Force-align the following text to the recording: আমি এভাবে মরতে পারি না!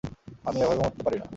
আমি 0.45 0.57
এভাবে 0.61 0.79
মরতে 0.79 1.01
পারি 1.05 1.17
না! 1.19 1.25